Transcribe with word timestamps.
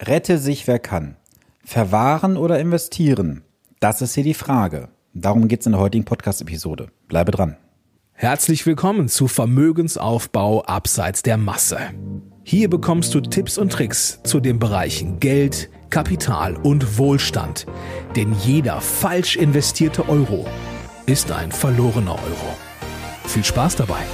Rette 0.00 0.38
sich 0.38 0.68
wer 0.68 0.78
kann. 0.78 1.16
Verwahren 1.64 2.36
oder 2.36 2.60
investieren? 2.60 3.42
Das 3.80 4.00
ist 4.00 4.14
hier 4.14 4.22
die 4.22 4.34
Frage. 4.34 4.88
Darum 5.12 5.48
geht 5.48 5.60
es 5.60 5.66
in 5.66 5.72
der 5.72 5.80
heutigen 5.80 6.04
Podcast-Episode. 6.04 6.88
Bleibe 7.08 7.32
dran. 7.32 7.56
Herzlich 8.12 8.64
willkommen 8.64 9.08
zu 9.08 9.26
Vermögensaufbau 9.26 10.62
abseits 10.62 11.22
der 11.22 11.36
Masse. 11.36 11.78
Hier 12.44 12.70
bekommst 12.70 13.12
du 13.14 13.20
Tipps 13.20 13.58
und 13.58 13.72
Tricks 13.72 14.20
zu 14.22 14.38
den 14.38 14.60
Bereichen 14.60 15.18
Geld, 15.18 15.68
Kapital 15.90 16.56
und 16.56 16.98
Wohlstand. 16.98 17.66
Denn 18.14 18.34
jeder 18.44 18.80
falsch 18.80 19.36
investierte 19.36 20.08
Euro 20.08 20.46
ist 21.06 21.32
ein 21.32 21.50
verlorener 21.50 22.12
Euro. 22.14 22.56
Viel 23.26 23.44
Spaß 23.44 23.76
dabei! 23.76 24.04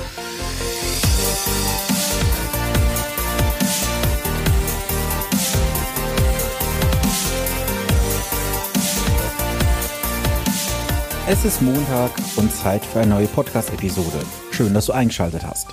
Es 11.27 11.43
ist 11.47 11.63
Montag 11.63 12.11
und 12.37 12.53
Zeit 12.53 12.85
für 12.85 13.01
eine 13.01 13.15
neue 13.15 13.27
Podcast-Episode. 13.27 14.27
Schön, 14.51 14.75
dass 14.75 14.87
du 14.87 14.93
eingeschaltet 14.93 15.43
hast. 15.43 15.69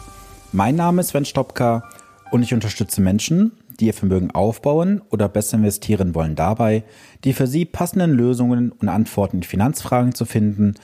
Mein 0.54 0.78
Name 0.78 1.02
ist 1.02 1.10
Sven 1.10 1.26
Stopka 1.26 1.84
und 2.32 2.42
ich 2.42 2.54
unterstütze 2.54 3.02
Menschen, 3.02 3.52
die 3.78 3.88
ihr 3.88 3.94
Vermögen 3.94 4.32
aufbauen 4.32 5.02
oder 5.10 5.28
besser 5.28 5.58
investieren 5.58 6.16
wollen, 6.16 6.36
dabei, 6.36 6.86
die 7.26 7.34
für 7.34 7.48
sie 7.48 7.66
passenden 7.66 8.12
Lösungen 8.12 8.72
und 8.72 8.88
Antworten 8.88 9.38
in 9.38 9.44
Finanzfragen 9.44 10.16
zu 10.16 10.24
finden, 10.24 10.76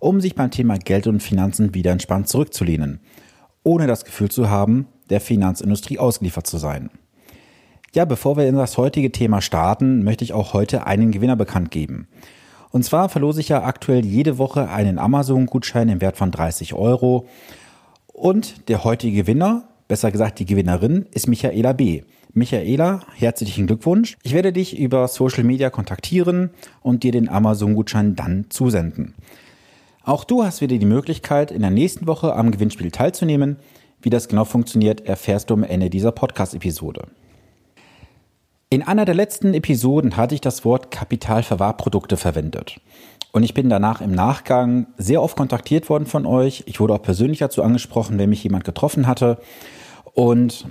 um 0.00 0.20
sich 0.20 0.34
beim 0.34 0.50
Thema 0.50 0.76
Geld 0.76 1.06
und 1.06 1.22
Finanzen 1.22 1.72
wieder 1.72 1.92
entspannt 1.92 2.28
zurückzulehnen, 2.28 2.98
ohne 3.62 3.86
das 3.86 4.04
Gefühl 4.04 4.28
zu 4.28 4.50
haben, 4.50 4.88
der 5.08 5.20
Finanzindustrie 5.20 6.00
ausgeliefert 6.00 6.48
zu 6.48 6.58
sein. 6.58 6.90
Ja, 7.94 8.04
bevor 8.04 8.36
wir 8.36 8.48
in 8.48 8.56
das 8.56 8.76
heutige 8.76 9.12
Thema 9.12 9.40
starten, 9.40 10.02
möchte 10.02 10.24
ich 10.24 10.32
auch 10.32 10.52
heute 10.52 10.84
einen 10.84 11.12
Gewinner 11.12 11.36
bekannt 11.36 11.70
geben. 11.70 12.08
Und 12.76 12.82
zwar 12.82 13.08
verlose 13.08 13.40
ich 13.40 13.48
ja 13.48 13.62
aktuell 13.62 14.04
jede 14.04 14.36
Woche 14.36 14.68
einen 14.68 14.98
Amazon-Gutschein 14.98 15.88
im 15.88 16.02
Wert 16.02 16.18
von 16.18 16.30
30 16.30 16.74
Euro. 16.74 17.26
Und 18.06 18.68
der 18.68 18.84
heutige 18.84 19.22
Gewinner, 19.22 19.66
besser 19.88 20.12
gesagt 20.12 20.40
die 20.40 20.44
Gewinnerin, 20.44 21.06
ist 21.10 21.26
Michaela 21.26 21.72
B. 21.72 22.02
Michaela, 22.34 23.00
herzlichen 23.14 23.66
Glückwunsch. 23.66 24.18
Ich 24.24 24.34
werde 24.34 24.52
dich 24.52 24.78
über 24.78 25.08
Social 25.08 25.42
Media 25.42 25.70
kontaktieren 25.70 26.50
und 26.82 27.02
dir 27.02 27.12
den 27.12 27.30
Amazon-Gutschein 27.30 28.14
dann 28.14 28.44
zusenden. 28.50 29.14
Auch 30.04 30.24
du 30.24 30.44
hast 30.44 30.60
wieder 30.60 30.76
die 30.76 30.84
Möglichkeit, 30.84 31.52
in 31.52 31.62
der 31.62 31.70
nächsten 31.70 32.06
Woche 32.06 32.34
am 32.34 32.50
Gewinnspiel 32.50 32.90
teilzunehmen. 32.90 33.56
Wie 34.02 34.10
das 34.10 34.28
genau 34.28 34.44
funktioniert, 34.44 35.00
erfährst 35.00 35.48
du 35.48 35.54
am 35.54 35.64
Ende 35.64 35.88
dieser 35.88 36.12
Podcast-Episode. 36.12 37.06
In 38.68 38.82
einer 38.82 39.04
der 39.04 39.14
letzten 39.14 39.54
Episoden 39.54 40.16
hatte 40.16 40.34
ich 40.34 40.40
das 40.40 40.64
Wort 40.64 40.90
Kapitalverwahrprodukte 40.90 42.16
verwendet. 42.16 42.80
Und 43.30 43.44
ich 43.44 43.54
bin 43.54 43.70
danach 43.70 44.00
im 44.00 44.10
Nachgang 44.10 44.88
sehr 44.98 45.22
oft 45.22 45.36
kontaktiert 45.36 45.88
worden 45.88 46.06
von 46.06 46.26
euch. 46.26 46.64
Ich 46.66 46.80
wurde 46.80 46.94
auch 46.94 47.02
persönlich 47.02 47.38
dazu 47.38 47.62
angesprochen, 47.62 48.18
wenn 48.18 48.28
mich 48.28 48.42
jemand 48.42 48.64
getroffen 48.64 49.06
hatte. 49.06 49.38
Und 50.14 50.66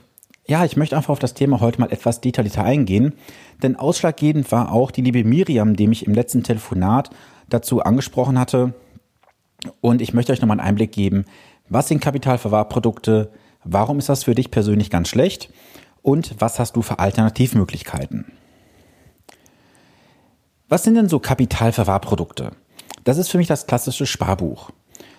ja, 0.45 0.65
ich 0.65 0.75
möchte 0.75 0.97
einfach 0.97 1.11
auf 1.11 1.19
das 1.19 1.35
Thema 1.35 1.61
heute 1.61 1.79
mal 1.79 1.89
etwas 1.89 2.19
detaillierter 2.19 2.65
eingehen. 2.65 3.13
Denn 3.63 3.77
ausschlaggebend 3.77 4.51
war 4.51 4.73
auch 4.73 4.91
die 4.91 5.01
liebe 5.01 5.23
Miriam, 5.23 5.77
die 5.77 5.87
mich 5.87 6.05
im 6.05 6.13
letzten 6.13 6.43
Telefonat 6.43 7.11
dazu 7.47 7.81
angesprochen 7.81 8.37
hatte. 8.37 8.73
Und 9.79 10.01
ich 10.01 10.13
möchte 10.13 10.33
euch 10.33 10.41
nochmal 10.41 10.59
einen 10.59 10.67
Einblick 10.67 10.91
geben, 10.91 11.23
was 11.69 11.87
sind 11.87 12.01
Kapitalverwahrprodukte, 12.01 13.31
warum 13.63 13.99
ist 13.99 14.09
das 14.09 14.25
für 14.25 14.35
dich 14.35 14.51
persönlich 14.51 14.89
ganz 14.89 15.07
schlecht 15.07 15.49
und 16.05 16.35
was 16.37 16.59
hast 16.59 16.75
du 16.75 16.83
für 16.83 16.99
Alternativmöglichkeiten. 16.99 18.31
Was 20.69 20.83
sind 20.83 20.93
denn 20.93 21.09
so 21.09 21.17
Kapitalverwahrprodukte? 21.17 22.51
Das 23.03 23.17
ist 23.17 23.29
für 23.29 23.39
mich 23.39 23.47
das 23.47 23.65
klassische 23.65 24.05
Sparbuch. 24.05 24.69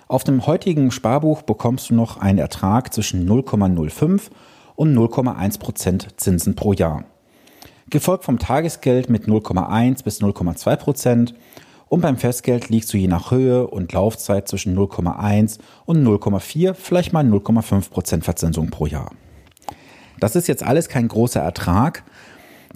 Auf 0.07 0.23
dem 0.23 0.47
heutigen 0.47 0.93
Sparbuch 0.93 1.43
bekommst 1.43 1.91
du 1.91 1.95
noch 1.95 2.19
einen 2.19 2.39
Ertrag 2.39 2.95
zwischen 2.95 3.29
0,05 3.29 4.31
und 4.77 4.97
0,1 4.97 5.59
Prozent 5.59 6.09
Zinsen 6.19 6.55
pro 6.55 6.73
Jahr. 6.73 7.03
Gefolgt 7.91 8.25
vom 8.25 8.39
Tagesgeld 8.39 9.11
mit 9.11 9.27
0,1 9.27 10.05
bis 10.05 10.21
0,2 10.21 10.77
Prozent 10.77 11.35
und 11.89 12.01
beim 12.01 12.17
Festgeld 12.17 12.69
liegst 12.69 12.93
du 12.93 12.97
je 12.97 13.09
nach 13.09 13.33
Höhe 13.33 13.67
und 13.67 13.93
Laufzeit 13.93 14.47
zwischen 14.47 14.79
0,1 14.79 15.59
und 15.85 16.07
0,4, 16.07 16.75
vielleicht 16.75 17.13
mal 17.13 17.25
0,5 17.25 17.91
Prozent 17.91 18.25
Verzinsung 18.25 18.71
pro 18.71 18.87
Jahr. 18.87 19.11
Das 20.21 20.37
ist 20.37 20.49
jetzt 20.49 20.62
alles 20.62 20.88
kein 20.88 21.09
großer 21.09 21.41
Ertrag. 21.41 22.04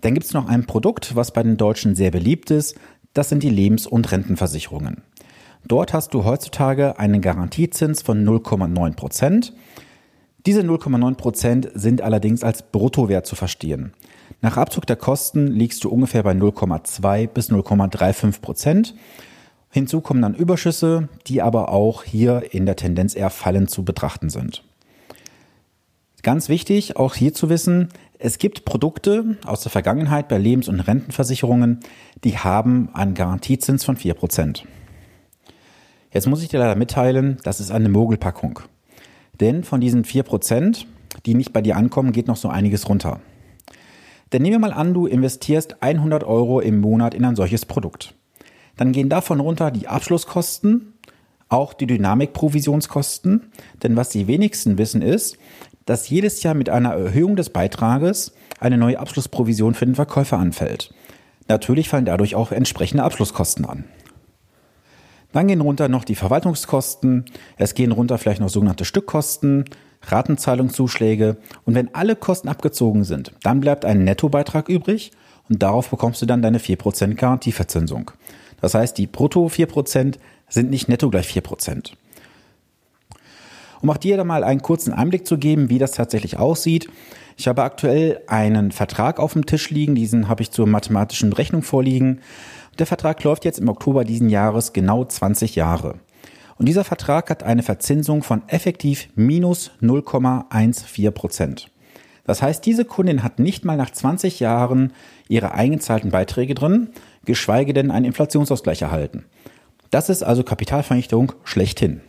Dann 0.00 0.14
gibt 0.14 0.26
es 0.26 0.34
noch 0.34 0.48
ein 0.48 0.66
Produkt, 0.66 1.14
was 1.16 1.32
bei 1.32 1.42
den 1.42 1.56
Deutschen 1.56 1.94
sehr 1.94 2.10
beliebt 2.10 2.50
ist. 2.50 2.76
Das 3.14 3.28
sind 3.28 3.42
die 3.42 3.50
Lebens- 3.50 3.86
und 3.86 4.10
Rentenversicherungen. 4.12 5.02
Dort 5.66 5.92
hast 5.92 6.14
du 6.14 6.24
heutzutage 6.24 6.98
einen 6.98 7.20
Garantiezins 7.20 8.02
von 8.02 8.24
0,9 8.24 8.94
Prozent. 8.94 9.52
Diese 10.46 10.62
0,9 10.62 11.16
Prozent 11.16 11.70
sind 11.74 12.00
allerdings 12.00 12.42
als 12.42 12.62
Bruttowert 12.62 13.26
zu 13.26 13.36
verstehen. 13.36 13.92
Nach 14.40 14.56
Abzug 14.56 14.86
der 14.86 14.96
Kosten 14.96 15.48
liegst 15.48 15.84
du 15.84 15.90
ungefähr 15.90 16.22
bei 16.22 16.32
0,2 16.32 17.26
bis 17.26 17.50
0,35 17.50 18.40
Prozent. 18.40 18.94
Hinzu 19.70 20.00
kommen 20.00 20.22
dann 20.22 20.34
Überschüsse, 20.34 21.08
die 21.26 21.42
aber 21.42 21.68
auch 21.68 22.04
hier 22.04 22.54
in 22.54 22.64
der 22.64 22.76
Tendenz 22.76 23.14
eher 23.14 23.30
fallend 23.30 23.70
zu 23.70 23.84
betrachten 23.84 24.30
sind. 24.30 24.64
Ganz 26.22 26.48
wichtig, 26.48 26.96
auch 26.96 27.14
hier 27.14 27.32
zu 27.32 27.48
wissen, 27.48 27.88
es 28.18 28.36
gibt 28.36 28.66
Produkte 28.66 29.38
aus 29.46 29.62
der 29.62 29.70
Vergangenheit 29.70 30.28
bei 30.28 30.36
Lebens- 30.36 30.68
und 30.68 30.80
Rentenversicherungen, 30.80 31.80
die 32.24 32.36
haben 32.36 32.90
einen 32.92 33.14
Garantiezins 33.14 33.84
von 33.84 33.96
4%. 33.96 34.64
Jetzt 36.12 36.26
muss 36.26 36.42
ich 36.42 36.48
dir 36.48 36.58
leider 36.58 36.76
mitteilen, 36.76 37.38
das 37.44 37.60
ist 37.60 37.70
eine 37.70 37.88
Mogelpackung. 37.88 38.60
Denn 39.40 39.64
von 39.64 39.80
diesen 39.80 40.04
4%, 40.04 40.84
die 41.24 41.34
nicht 41.34 41.54
bei 41.54 41.62
dir 41.62 41.76
ankommen, 41.76 42.12
geht 42.12 42.26
noch 42.26 42.36
so 42.36 42.48
einiges 42.48 42.88
runter. 42.88 43.20
Denn 44.32 44.42
nehmen 44.42 44.54
wir 44.54 44.68
mal 44.68 44.74
an, 44.74 44.92
du 44.92 45.06
investierst 45.06 45.82
100 45.82 46.24
Euro 46.24 46.60
im 46.60 46.80
Monat 46.80 47.14
in 47.14 47.24
ein 47.24 47.36
solches 47.36 47.64
Produkt. 47.64 48.14
Dann 48.76 48.92
gehen 48.92 49.08
davon 49.08 49.40
runter 49.40 49.70
die 49.70 49.88
Abschlusskosten, 49.88 50.94
auch 51.48 51.74
die 51.74 51.86
Dynamikprovisionskosten. 51.86 53.50
Denn 53.82 53.96
was 53.96 54.10
die 54.10 54.26
wenigsten 54.26 54.78
wissen 54.78 55.02
ist, 55.02 55.36
dass 55.90 56.08
jedes 56.08 56.44
Jahr 56.44 56.54
mit 56.54 56.70
einer 56.70 56.92
Erhöhung 56.92 57.34
des 57.34 57.50
Beitrages 57.50 58.32
eine 58.60 58.78
neue 58.78 59.00
Abschlussprovision 59.00 59.74
für 59.74 59.86
den 59.86 59.96
Verkäufer 59.96 60.38
anfällt. 60.38 60.94
Natürlich 61.48 61.88
fallen 61.88 62.04
dadurch 62.04 62.36
auch 62.36 62.52
entsprechende 62.52 63.02
Abschlusskosten 63.02 63.64
an. 63.64 63.82
Dann 65.32 65.48
gehen 65.48 65.60
runter 65.60 65.88
noch 65.88 66.04
die 66.04 66.14
Verwaltungskosten, 66.14 67.24
es 67.56 67.74
gehen 67.74 67.90
runter 67.90 68.18
vielleicht 68.18 68.40
noch 68.40 68.50
sogenannte 68.50 68.84
Stückkosten, 68.84 69.64
Ratenzahlungszuschläge 70.02 71.38
und 71.64 71.74
wenn 71.74 71.92
alle 71.92 72.14
Kosten 72.14 72.48
abgezogen 72.48 73.02
sind, 73.02 73.32
dann 73.42 73.58
bleibt 73.58 73.84
ein 73.84 74.04
Nettobeitrag 74.04 74.68
übrig 74.68 75.10
und 75.48 75.60
darauf 75.60 75.90
bekommst 75.90 76.22
du 76.22 76.26
dann 76.26 76.40
deine 76.40 76.60
4% 76.60 77.16
Garantieverzinsung. 77.16 78.12
Das 78.60 78.74
heißt, 78.74 78.96
die 78.96 79.08
Brutto 79.08 79.48
4% 79.48 80.18
sind 80.48 80.70
nicht 80.70 80.88
netto 80.88 81.10
gleich 81.10 81.26
4%. 81.26 81.94
Um 83.82 83.90
auch 83.90 83.96
dir 83.96 84.16
da 84.16 84.24
mal 84.24 84.44
einen 84.44 84.62
kurzen 84.62 84.92
Einblick 84.92 85.26
zu 85.26 85.38
geben, 85.38 85.70
wie 85.70 85.78
das 85.78 85.92
tatsächlich 85.92 86.38
aussieht. 86.38 86.88
Ich 87.36 87.48
habe 87.48 87.62
aktuell 87.62 88.20
einen 88.26 88.72
Vertrag 88.72 89.18
auf 89.18 89.32
dem 89.32 89.46
Tisch 89.46 89.70
liegen, 89.70 89.94
diesen 89.94 90.28
habe 90.28 90.42
ich 90.42 90.50
zur 90.50 90.66
mathematischen 90.66 91.32
Rechnung 91.32 91.62
vorliegen. 91.62 92.20
Der 92.78 92.86
Vertrag 92.86 93.22
läuft 93.24 93.44
jetzt 93.44 93.58
im 93.58 93.68
Oktober 93.68 94.04
diesen 94.04 94.28
Jahres 94.28 94.72
genau 94.72 95.04
20 95.04 95.56
Jahre. 95.56 95.94
Und 96.58 96.66
dieser 96.66 96.84
Vertrag 96.84 97.30
hat 97.30 97.42
eine 97.42 97.62
Verzinsung 97.62 98.22
von 98.22 98.42
effektiv 98.48 99.08
minus 99.14 99.70
0,14 99.80 101.10
Prozent. 101.10 101.70
Das 102.24 102.42
heißt, 102.42 102.64
diese 102.66 102.84
Kundin 102.84 103.22
hat 103.22 103.38
nicht 103.38 103.64
mal 103.64 103.78
nach 103.78 103.90
20 103.90 104.40
Jahren 104.40 104.92
ihre 105.28 105.52
eingezahlten 105.52 106.10
Beiträge 106.10 106.54
drin, 106.54 106.90
geschweige 107.24 107.72
denn 107.72 107.90
einen 107.90 108.04
Inflationsausgleich 108.04 108.82
erhalten. 108.82 109.24
Das 109.90 110.10
ist 110.10 110.22
also 110.22 110.44
Kapitalvernichtung 110.44 111.32
schlechthin. 111.44 112.02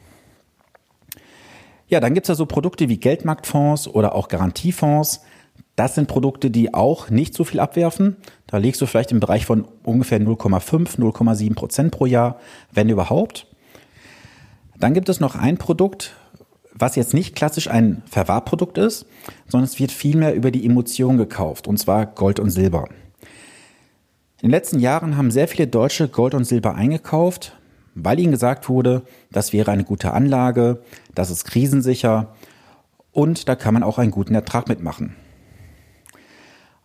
Ja, 1.91 1.99
dann 1.99 2.13
gibt's 2.13 2.29
ja 2.29 2.35
so 2.35 2.45
Produkte 2.45 2.87
wie 2.87 2.95
Geldmarktfonds 2.95 3.89
oder 3.89 4.15
auch 4.15 4.29
Garantiefonds. 4.29 5.23
Das 5.75 5.93
sind 5.95 6.07
Produkte, 6.07 6.49
die 6.49 6.73
auch 6.73 7.09
nicht 7.09 7.33
so 7.33 7.43
viel 7.43 7.59
abwerfen. 7.59 8.15
Da 8.47 8.57
liegst 8.57 8.79
du 8.79 8.85
vielleicht 8.85 9.11
im 9.11 9.19
Bereich 9.19 9.45
von 9.45 9.67
ungefähr 9.83 10.21
0,5, 10.21 10.97
0,7 10.97 11.53
Prozent 11.53 11.91
pro 11.91 12.05
Jahr, 12.05 12.39
wenn 12.71 12.87
überhaupt. 12.87 13.45
Dann 14.79 14.93
gibt 14.93 15.09
es 15.09 15.19
noch 15.19 15.35
ein 15.35 15.57
Produkt, 15.57 16.15
was 16.73 16.95
jetzt 16.95 17.13
nicht 17.13 17.35
klassisch 17.35 17.69
ein 17.69 18.03
Verwahrprodukt 18.09 18.77
ist, 18.77 19.05
sondern 19.49 19.65
es 19.65 19.77
wird 19.77 19.91
vielmehr 19.91 20.33
über 20.33 20.49
die 20.49 20.65
Emotion 20.65 21.17
gekauft, 21.17 21.67
und 21.67 21.77
zwar 21.77 22.05
Gold 22.05 22.39
und 22.39 22.51
Silber. 22.51 22.87
In 24.41 24.47
den 24.47 24.51
letzten 24.51 24.79
Jahren 24.79 25.17
haben 25.17 25.29
sehr 25.29 25.49
viele 25.49 25.67
Deutsche 25.67 26.07
Gold 26.07 26.35
und 26.35 26.45
Silber 26.45 26.73
eingekauft, 26.73 27.53
weil 27.95 28.19
ihnen 28.19 28.31
gesagt 28.31 28.69
wurde, 28.69 29.03
das 29.31 29.53
wäre 29.53 29.71
eine 29.71 29.83
gute 29.83 30.13
Anlage, 30.13 30.81
das 31.15 31.29
ist 31.29 31.45
krisensicher 31.45 32.33
und 33.11 33.49
da 33.49 33.55
kann 33.55 33.73
man 33.73 33.83
auch 33.83 33.97
einen 33.97 34.11
guten 34.11 34.35
Ertrag 34.35 34.67
mitmachen. 34.67 35.15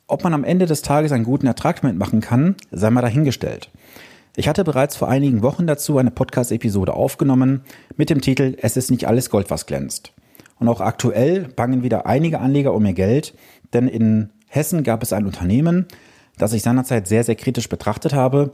Ob 0.09 0.23
man 0.23 0.35
am 0.35 0.45
Ende 0.45 0.67
des 0.67 0.83
Tages 0.83 1.13
einen 1.13 1.25
guten 1.25 1.47
Ertrag 1.47 1.81
damit 1.81 1.99
machen 1.99 2.21
kann, 2.21 2.55
sei 2.71 2.91
mal 2.91 3.03
dahingestellt. 3.03 3.71
Ich 4.37 4.49
hatte 4.49 4.65
bereits 4.65 4.97
vor 4.97 5.09
einigen 5.09 5.43
Wochen 5.43 5.67
dazu 5.67 5.99
eine 5.99 6.11
Podcast-Episode 6.11 6.95
aufgenommen 6.95 7.63
mit 7.97 8.11
dem 8.11 8.21
Titel 8.21 8.57
Es 8.61 8.77
ist 8.77 8.91
nicht 8.91 9.07
alles 9.09 9.31
Gold, 9.31 9.51
was 9.51 9.67
glänzt. 9.67 10.13
Und 10.59 10.69
auch 10.69 10.81
aktuell 10.81 11.49
bangen 11.49 11.83
wieder 11.83 12.07
einige 12.07 12.41
Anleger 12.41 12.75
um 12.75 12.85
ihr 12.87 12.93
Geld, 12.93 13.35
denn 13.73 13.89
in 13.89 14.31
Hessen 14.47 14.85
gab 14.85 15.03
es 15.03 15.13
ein 15.13 15.27
Unternehmen, 15.27 15.87
das 16.39 16.53
ich 16.53 16.63
seinerzeit 16.63 17.09
sehr, 17.09 17.25
sehr 17.25 17.35
kritisch 17.35 17.69
betrachtet 17.69 18.13
habe. 18.13 18.53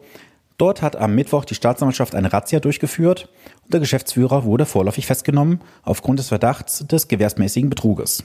Dort 0.62 0.80
hat 0.80 0.94
am 0.94 1.16
Mittwoch 1.16 1.44
die 1.44 1.56
Staatsanwaltschaft 1.56 2.14
eine 2.14 2.32
Razzia 2.32 2.60
durchgeführt 2.60 3.28
und 3.64 3.72
der 3.72 3.80
Geschäftsführer 3.80 4.44
wurde 4.44 4.64
vorläufig 4.64 5.06
festgenommen 5.06 5.60
aufgrund 5.82 6.20
des 6.20 6.28
Verdachts 6.28 6.86
des 6.86 7.08
gewährsmäßigen 7.08 7.68
Betruges. 7.68 8.22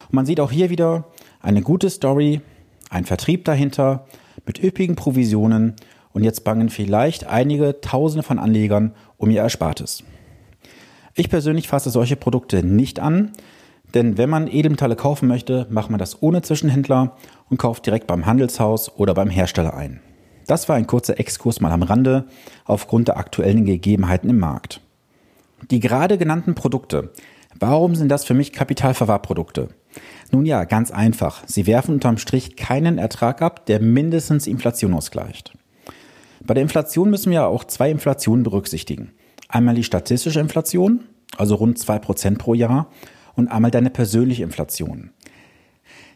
Und 0.00 0.14
man 0.14 0.24
sieht 0.24 0.40
auch 0.40 0.50
hier 0.50 0.70
wieder, 0.70 1.04
eine 1.42 1.60
gute 1.60 1.90
Story, 1.90 2.40
ein 2.88 3.04
Vertrieb 3.04 3.44
dahinter 3.44 4.06
mit 4.46 4.58
üppigen 4.64 4.96
Provisionen 4.96 5.74
und 6.14 6.24
jetzt 6.24 6.44
bangen 6.44 6.70
vielleicht 6.70 7.26
einige 7.26 7.78
Tausende 7.82 8.22
von 8.22 8.38
Anlegern 8.38 8.94
um 9.18 9.28
ihr 9.28 9.42
Erspartes. 9.42 10.02
Ich 11.14 11.28
persönlich 11.28 11.68
fasse 11.68 11.90
solche 11.90 12.16
Produkte 12.16 12.64
nicht 12.64 13.00
an, 13.00 13.32
denn 13.92 14.16
wenn 14.16 14.30
man 14.30 14.48
Edelmetalle 14.48 14.96
kaufen 14.96 15.28
möchte, 15.28 15.66
macht 15.68 15.90
man 15.90 15.98
das 15.98 16.22
ohne 16.22 16.40
Zwischenhändler 16.40 17.18
und 17.50 17.58
kauft 17.58 17.84
direkt 17.84 18.06
beim 18.06 18.24
Handelshaus 18.24 18.90
oder 18.96 19.12
beim 19.12 19.28
Hersteller 19.28 19.74
ein. 19.74 20.00
Das 20.46 20.68
war 20.68 20.76
ein 20.76 20.86
kurzer 20.86 21.18
Exkurs 21.18 21.60
mal 21.60 21.72
am 21.72 21.82
Rande 21.82 22.26
aufgrund 22.64 23.08
der 23.08 23.16
aktuellen 23.16 23.64
Gegebenheiten 23.64 24.30
im 24.30 24.38
Markt. 24.38 24.80
Die 25.70 25.80
gerade 25.80 26.18
genannten 26.18 26.54
Produkte, 26.54 27.12
warum 27.58 27.94
sind 27.94 28.08
das 28.08 28.24
für 28.24 28.34
mich 28.34 28.52
Kapitalverwahrprodukte? 28.52 29.68
Nun 30.30 30.46
ja, 30.46 30.64
ganz 30.64 30.90
einfach. 30.90 31.42
Sie 31.46 31.66
werfen 31.66 31.94
unterm 31.94 32.18
Strich 32.18 32.56
keinen 32.56 32.98
Ertrag 32.98 33.40
ab, 33.40 33.66
der 33.66 33.80
mindestens 33.80 34.46
Inflation 34.46 34.94
ausgleicht. 34.94 35.52
Bei 36.44 36.54
der 36.54 36.62
Inflation 36.62 37.08
müssen 37.08 37.30
wir 37.30 37.46
auch 37.46 37.64
zwei 37.64 37.90
Inflationen 37.90 38.42
berücksichtigen. 38.42 39.12
Einmal 39.48 39.74
die 39.74 39.84
statistische 39.84 40.40
Inflation, 40.40 41.04
also 41.38 41.54
rund 41.54 41.78
zwei 41.78 41.98
Prozent 41.98 42.38
pro 42.38 42.54
Jahr, 42.54 42.88
und 43.34 43.48
einmal 43.48 43.70
deine 43.70 43.90
persönliche 43.90 44.42
Inflation. 44.42 45.10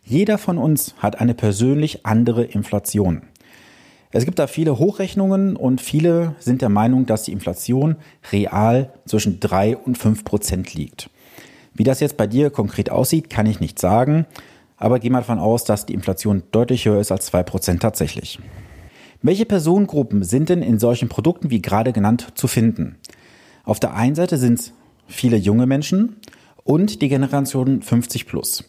Jeder 0.04 0.38
von 0.38 0.58
uns 0.58 0.94
hat 0.98 1.20
eine 1.20 1.34
persönlich 1.34 2.04
andere 2.06 2.44
Inflation. 2.44 3.22
Es 4.10 4.24
gibt 4.24 4.38
da 4.38 4.46
viele 4.46 4.78
Hochrechnungen 4.78 5.54
und 5.56 5.80
viele 5.80 6.34
sind 6.38 6.62
der 6.62 6.70
Meinung, 6.70 7.04
dass 7.04 7.24
die 7.24 7.32
Inflation 7.32 7.96
real 8.32 8.92
zwischen 9.04 9.38
drei 9.38 9.76
und 9.76 9.98
fünf 9.98 10.24
Prozent 10.24 10.72
liegt. 10.74 11.10
Wie 11.74 11.84
das 11.84 12.00
jetzt 12.00 12.16
bei 12.16 12.26
dir 12.26 12.50
konkret 12.50 12.90
aussieht, 12.90 13.28
kann 13.28 13.46
ich 13.46 13.60
nicht 13.60 13.78
sagen, 13.78 14.26
aber 14.78 14.98
geh 14.98 15.10
mal 15.10 15.20
davon 15.20 15.38
aus, 15.38 15.64
dass 15.64 15.86
die 15.86 15.94
Inflation 15.94 16.42
deutlich 16.52 16.86
höher 16.86 17.00
ist 17.00 17.12
als 17.12 17.32
2% 17.32 17.80
tatsächlich. 17.80 18.38
Welche 19.20 19.44
Personengruppen 19.44 20.22
sind 20.22 20.48
denn 20.48 20.62
in 20.62 20.78
solchen 20.78 21.08
Produkten 21.08 21.50
wie 21.50 21.60
gerade 21.60 21.92
genannt 21.92 22.28
zu 22.34 22.46
finden? 22.46 22.96
Auf 23.64 23.80
der 23.80 23.94
einen 23.94 24.14
Seite 24.14 24.38
sind 24.38 24.60
es 24.60 24.72
viele 25.06 25.36
junge 25.36 25.66
Menschen 25.66 26.16
und 26.64 27.02
die 27.02 27.08
Generation 27.08 27.82
50 27.82 28.26
plus. 28.26 28.64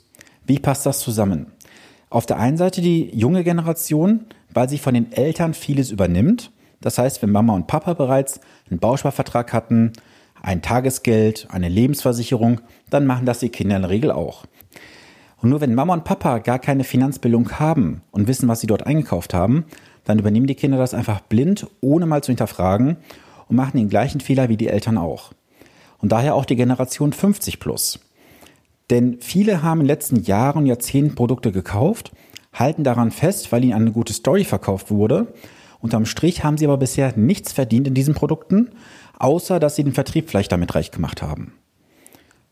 Wie 0.45 0.59
passt 0.59 0.85
das 0.85 0.99
zusammen? 0.99 1.47
Auf 2.09 2.25
der 2.25 2.37
einen 2.37 2.57
Seite 2.57 2.81
die 2.81 3.15
junge 3.15 3.43
Generation, 3.43 4.25
weil 4.53 4.69
sie 4.69 4.77
von 4.77 4.93
den 4.93 5.11
Eltern 5.11 5.53
vieles 5.53 5.91
übernimmt. 5.91 6.51
Das 6.81 6.97
heißt, 6.97 7.21
wenn 7.21 7.31
Mama 7.31 7.53
und 7.53 7.67
Papa 7.67 7.93
bereits 7.93 8.39
einen 8.69 8.79
Bausparvertrag 8.79 9.53
hatten 9.53 9.93
ein 10.41 10.61
Tagesgeld, 10.61 11.47
eine 11.51 11.69
Lebensversicherung, 11.69 12.61
dann 12.89 13.05
machen 13.05 13.25
das 13.25 13.39
die 13.39 13.49
Kinder 13.49 13.75
in 13.75 13.81
der 13.83 13.91
Regel 13.91 14.11
auch. 14.11 14.45
Und 15.41 15.49
nur 15.49 15.61
wenn 15.61 15.75
Mama 15.75 15.93
und 15.93 16.03
Papa 16.03 16.39
gar 16.39 16.59
keine 16.59 16.83
Finanzbildung 16.83 17.59
haben 17.59 18.01
und 18.11 18.27
wissen, 18.27 18.47
was 18.47 18.61
sie 18.61 18.67
dort 18.67 18.85
eingekauft 18.85 19.33
haben, 19.33 19.65
dann 20.03 20.19
übernehmen 20.19 20.47
die 20.47 20.55
Kinder 20.55 20.77
das 20.77 20.93
einfach 20.93 21.21
blind, 21.21 21.67
ohne 21.81 22.05
mal 22.05 22.23
zu 22.23 22.31
hinterfragen 22.31 22.97
und 23.47 23.55
machen 23.55 23.77
den 23.77 23.89
gleichen 23.89 24.21
Fehler 24.21 24.49
wie 24.49 24.57
die 24.57 24.67
Eltern 24.67 24.97
auch. 24.97 25.31
Und 25.99 26.11
daher 26.11 26.35
auch 26.35 26.45
die 26.45 26.55
Generation 26.55 27.13
50 27.13 27.59
plus. 27.59 27.99
Denn 28.89 29.17
viele 29.21 29.61
haben 29.61 29.81
in 29.81 29.85
den 29.85 29.93
letzten 29.93 30.23
Jahren 30.23 30.59
und 30.59 30.65
Jahrzehnten 30.65 31.15
Produkte 31.15 31.51
gekauft, 31.51 32.11
halten 32.59 32.83
daran 32.83 33.11
fest, 33.11 33.51
weil 33.51 33.63
ihnen 33.63 33.73
eine 33.73 33.91
gute 33.91 34.13
Story 34.13 34.43
verkauft 34.43 34.91
wurde. 34.91 35.33
Unterm 35.79 36.05
Strich 36.05 36.43
haben 36.43 36.57
sie 36.57 36.65
aber 36.65 36.77
bisher 36.77 37.17
nichts 37.17 37.53
verdient 37.53 37.87
in 37.87 37.93
diesen 37.93 38.13
Produkten, 38.13 38.71
außer 39.17 39.59
dass 39.59 39.75
sie 39.75 39.83
den 39.83 39.93
Vertrieb 39.93 40.29
vielleicht 40.29 40.51
damit 40.51 40.75
reich 40.75 40.91
gemacht 40.91 41.21
haben. 41.21 41.53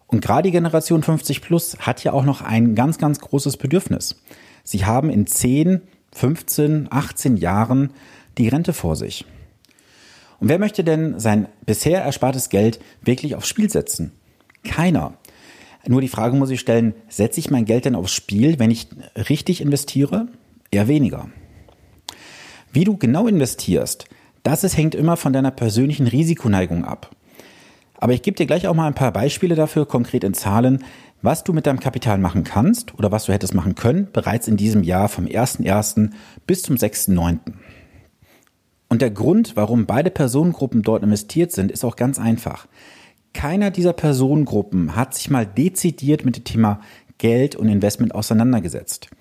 Und 0.08 0.22
gerade 0.22 0.44
die 0.44 0.52
Generation 0.52 1.04
50 1.04 1.42
Plus 1.42 1.78
hat 1.80 2.04
ja 2.04 2.14
auch 2.14 2.24
noch 2.24 2.42
ein 2.42 2.76
ganz, 2.76 2.98
ganz 2.98 3.20
großes 3.20 3.58
Bedürfnis. 3.58 4.22
Sie 4.64 4.86
haben 4.86 5.10
in 5.10 5.28
10, 5.28 5.82
15, 6.14 6.88
18 6.90 7.38
Jahren 7.38 7.92
die 8.38 8.48
Rente 8.48 8.74
vor 8.74 8.96
sich. 8.96 9.26
Und 10.40 10.50
wer 10.50 10.60
möchte 10.60 10.84
denn 10.84 11.20
sein 11.20 11.48
bisher 11.66 12.04
erspartes 12.04 12.50
Geld 12.50 12.80
wirklich 13.02 13.36
aufs 13.36 13.48
Spiel 13.48 13.70
setzen? 13.70 14.14
Keiner. 14.64 15.14
Nur 15.88 16.02
die 16.02 16.08
Frage 16.08 16.36
muss 16.36 16.50
ich 16.50 16.60
stellen, 16.60 16.94
setze 17.08 17.40
ich 17.40 17.50
mein 17.50 17.66
Geld 17.66 17.86
denn 17.86 17.96
aufs 17.96 18.12
Spiel, 18.12 18.60
wenn 18.60 18.72
ich 18.72 18.88
richtig 19.30 19.62
investiere? 19.62 20.28
Eher 20.70 20.88
weniger. 20.88 21.30
Wie 22.74 22.84
du 22.84 22.98
genau 22.98 23.28
investierst, 23.28 24.06
das 24.44 24.64
ist, 24.64 24.78
hängt 24.78 24.96
immer 24.96 25.18
von 25.18 25.34
deiner 25.34 25.52
persönlichen 25.52 26.08
Risikoneigung 26.08 26.86
ab. 26.86 27.12
Aber 27.96 28.14
ich 28.14 28.22
gebe 28.22 28.38
dir 28.38 28.46
gleich 28.46 28.68
auch 28.68 28.76
mal 28.76 28.88
ein 28.88 28.94
paar 28.94 29.12
Beispiele 29.12 29.56
dafür, 29.56 29.86
konkret 29.86 30.24
in 30.24 30.34
Zahlen, 30.34 30.84
was 31.22 31.44
du 31.44 31.54
mit 31.54 31.66
deinem 31.66 31.80
Kapital 31.80 32.20
machen 32.20 32.44
kannst 32.44 32.94
oder 33.00 33.12
was 33.12 33.26
du 33.26 33.34
hättest 33.34 33.56
machen 33.56 33.76
können, 33.76 34.10
bereits 34.14 34.48
in 34.48 34.58
diesem 34.58 34.84
Jahr 34.84 35.10
vom 35.10 35.26
1.1. 35.26 36.12
bis 36.46 36.62
zum 36.62 36.76
6.9. 36.76 37.40
Und 38.90 39.02
der 39.02 39.12
Grund, 39.12 39.56
warum 39.56 39.86
beide 39.86 40.12
Personengruppen 40.12 40.84
dort 40.84 41.04
investiert 41.04 41.52
sind, 41.52 41.72
ist 41.72 41.84
auch 41.84 41.96
ganz 41.96 42.20
einfach. 42.20 42.68
Keiner 43.38 43.70
dieser 43.70 43.94
Personengruppen 43.94 44.96
hat 44.96 45.14
sich 45.14 45.30
mal 45.30 45.46
dezidiert 45.46 46.26
mit 46.26 46.38
dem 46.38 46.44
Thema 46.44 46.82
Geld 47.20 47.56
und 47.56 47.70
Investment 47.70 48.16
auseinandergesetzt. 48.16 49.12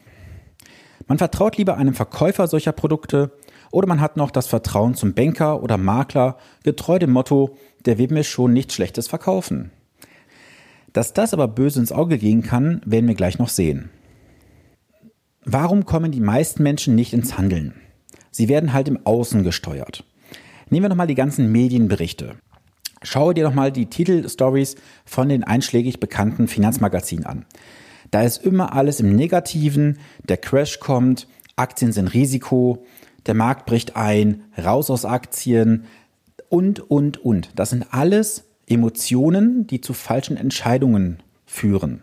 Man 1.06 1.18
vertraut 1.18 1.58
lieber 1.58 1.76
einem 1.76 1.92
Verkäufer 1.92 2.46
solcher 2.46 2.72
Produkte 2.72 3.32
oder 3.70 3.86
man 3.86 4.00
hat 4.00 4.16
noch 4.16 4.30
das 4.30 4.46
Vertrauen 4.46 4.94
zum 4.94 5.12
Banker 5.12 5.62
oder 5.62 5.76
Makler, 5.76 6.38
getreu 6.64 6.98
dem 6.98 7.10
Motto, 7.12 7.58
der 7.84 7.98
will 7.98 8.08
mir 8.08 8.24
schon 8.24 8.54
nichts 8.54 8.72
Schlechtes 8.72 9.06
verkaufen. 9.06 9.70
Dass 10.94 11.12
das 11.12 11.34
aber 11.34 11.46
böse 11.46 11.80
ins 11.80 11.92
Auge 11.92 12.16
gehen 12.16 12.40
kann, 12.40 12.80
werden 12.86 13.08
wir 13.08 13.16
gleich 13.16 13.38
noch 13.38 13.50
sehen. 13.50 13.90
Warum 15.44 15.84
kommen 15.84 16.10
die 16.10 16.20
meisten 16.20 16.62
Menschen 16.62 16.94
nicht 16.94 17.12
ins 17.12 17.36
Handeln? 17.36 17.74
Sie 18.30 18.48
werden 18.48 18.72
halt 18.72 18.88
im 18.88 18.98
Außen 19.04 19.42
gesteuert. 19.42 20.04
Nehmen 20.70 20.84
wir 20.84 20.88
nochmal 20.88 21.06
die 21.06 21.14
ganzen 21.14 21.52
Medienberichte. 21.52 22.36
Schaue 23.06 23.34
dir 23.34 23.44
nochmal 23.44 23.70
die 23.70 23.86
Titelstories 23.86 24.74
von 25.04 25.28
den 25.28 25.44
einschlägig 25.44 26.00
bekannten 26.00 26.48
Finanzmagazinen 26.48 27.24
an. 27.24 27.46
Da 28.10 28.22
ist 28.22 28.44
immer 28.44 28.74
alles 28.74 28.98
im 28.98 29.14
Negativen, 29.14 29.98
der 30.28 30.38
Crash 30.38 30.80
kommt, 30.80 31.28
Aktien 31.54 31.92
sind 31.92 32.08
Risiko, 32.08 32.84
der 33.26 33.34
Markt 33.34 33.64
bricht 33.64 33.94
ein, 33.94 34.42
raus 34.58 34.90
aus 34.90 35.04
Aktien 35.04 35.84
und, 36.48 36.80
und, 36.90 37.24
und. 37.24 37.50
Das 37.54 37.70
sind 37.70 37.86
alles 37.92 38.42
Emotionen, 38.66 39.68
die 39.68 39.80
zu 39.80 39.92
falschen 39.92 40.36
Entscheidungen 40.36 41.22
führen. 41.46 42.02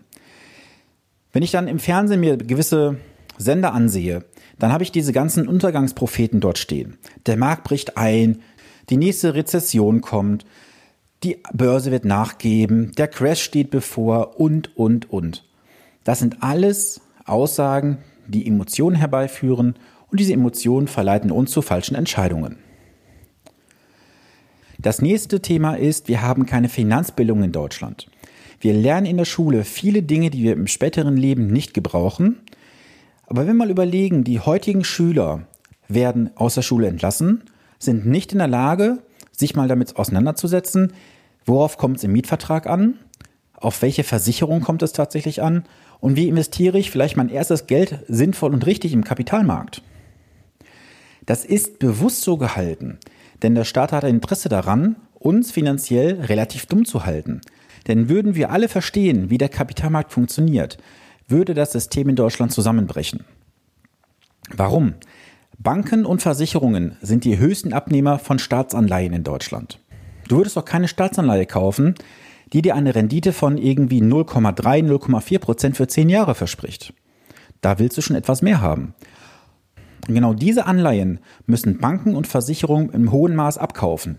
Wenn 1.34 1.42
ich 1.42 1.50
dann 1.50 1.68
im 1.68 1.80
Fernsehen 1.80 2.20
mir 2.20 2.38
gewisse 2.38 2.96
Sender 3.36 3.74
ansehe, 3.74 4.24
dann 4.58 4.72
habe 4.72 4.84
ich 4.84 4.92
diese 4.92 5.12
ganzen 5.12 5.48
Untergangspropheten 5.48 6.40
dort 6.40 6.56
stehen. 6.56 6.96
Der 7.26 7.36
Markt 7.36 7.64
bricht 7.64 7.98
ein, 7.98 8.40
die 8.88 8.96
nächste 8.96 9.34
Rezession 9.34 10.00
kommt, 10.00 10.46
die 11.24 11.38
Börse 11.52 11.90
wird 11.90 12.04
nachgeben, 12.04 12.92
der 12.92 13.08
Crash 13.08 13.42
steht 13.42 13.70
bevor 13.70 14.38
und, 14.38 14.76
und, 14.76 15.10
und. 15.10 15.44
Das 16.04 16.18
sind 16.18 16.42
alles 16.42 17.00
Aussagen, 17.24 17.98
die 18.26 18.46
Emotionen 18.46 18.96
herbeiführen 18.96 19.74
und 20.10 20.20
diese 20.20 20.34
Emotionen 20.34 20.86
verleiten 20.86 21.30
uns 21.30 21.50
zu 21.50 21.62
falschen 21.62 21.94
Entscheidungen. 21.94 22.58
Das 24.78 25.00
nächste 25.00 25.40
Thema 25.40 25.74
ist, 25.74 26.08
wir 26.08 26.20
haben 26.20 26.44
keine 26.44 26.68
Finanzbildung 26.68 27.42
in 27.42 27.52
Deutschland. 27.52 28.10
Wir 28.60 28.74
lernen 28.74 29.06
in 29.06 29.16
der 29.16 29.24
Schule 29.24 29.64
viele 29.64 30.02
Dinge, 30.02 30.28
die 30.30 30.42
wir 30.42 30.52
im 30.52 30.66
späteren 30.66 31.16
Leben 31.16 31.46
nicht 31.46 31.72
gebrauchen. 31.72 32.40
Aber 33.26 33.42
wenn 33.42 33.56
wir 33.56 33.64
mal 33.64 33.70
überlegen, 33.70 34.24
die 34.24 34.40
heutigen 34.40 34.84
Schüler 34.84 35.46
werden 35.88 36.30
aus 36.36 36.54
der 36.54 36.62
Schule 36.62 36.88
entlassen, 36.88 37.44
sind 37.78 38.06
nicht 38.06 38.32
in 38.32 38.38
der 38.38 38.48
Lage, 38.48 38.98
sich 39.32 39.56
mal 39.56 39.68
damit 39.68 39.96
auseinanderzusetzen, 39.96 40.92
worauf 41.44 41.76
kommt 41.76 41.98
es 41.98 42.04
im 42.04 42.12
Mietvertrag 42.12 42.66
an, 42.66 42.98
auf 43.54 43.82
welche 43.82 44.04
Versicherung 44.04 44.60
kommt 44.60 44.82
es 44.82 44.92
tatsächlich 44.92 45.42
an 45.42 45.64
und 46.00 46.16
wie 46.16 46.28
investiere 46.28 46.78
ich 46.78 46.90
vielleicht 46.90 47.16
mein 47.16 47.28
erstes 47.28 47.66
Geld 47.66 48.00
sinnvoll 48.08 48.52
und 48.52 48.66
richtig 48.66 48.92
im 48.92 49.04
Kapitalmarkt. 49.04 49.82
Das 51.26 51.44
ist 51.44 51.78
bewusst 51.78 52.22
so 52.22 52.36
gehalten, 52.36 52.98
denn 53.42 53.54
der 53.54 53.64
Staat 53.64 53.92
hat 53.92 54.04
ein 54.04 54.16
Interesse 54.16 54.48
daran, 54.48 54.96
uns 55.14 55.50
finanziell 55.50 56.20
relativ 56.20 56.66
dumm 56.66 56.84
zu 56.84 57.06
halten. 57.06 57.40
Denn 57.86 58.08
würden 58.08 58.34
wir 58.34 58.50
alle 58.50 58.68
verstehen, 58.68 59.30
wie 59.30 59.38
der 59.38 59.48
Kapitalmarkt 59.48 60.12
funktioniert, 60.12 60.78
würde 61.28 61.54
das 61.54 61.72
System 61.72 62.10
in 62.10 62.16
Deutschland 62.16 62.52
zusammenbrechen. 62.52 63.24
Warum? 64.54 64.94
Banken 65.58 66.04
und 66.04 66.20
Versicherungen 66.20 66.96
sind 67.00 67.24
die 67.24 67.38
höchsten 67.38 67.72
Abnehmer 67.72 68.18
von 68.18 68.38
Staatsanleihen 68.38 69.14
in 69.14 69.24
Deutschland. 69.24 69.78
Du 70.28 70.38
würdest 70.38 70.56
doch 70.56 70.64
keine 70.64 70.88
Staatsanleihe 70.88 71.46
kaufen, 71.46 71.94
die 72.52 72.62
dir 72.62 72.74
eine 72.74 72.94
Rendite 72.94 73.32
von 73.32 73.58
irgendwie 73.58 74.00
0,3, 74.00 74.86
0,4 74.86 75.38
Prozent 75.38 75.76
für 75.76 75.86
zehn 75.86 76.08
Jahre 76.08 76.34
verspricht. 76.34 76.94
Da 77.60 77.78
willst 77.78 77.96
du 77.96 78.02
schon 78.02 78.16
etwas 78.16 78.42
mehr 78.42 78.60
haben. 78.60 78.94
Und 80.06 80.14
genau 80.14 80.34
diese 80.34 80.66
Anleihen 80.66 81.20
müssen 81.46 81.78
Banken 81.78 82.14
und 82.14 82.26
Versicherungen 82.26 82.90
im 82.90 83.10
hohen 83.10 83.34
Maß 83.34 83.58
abkaufen. 83.58 84.18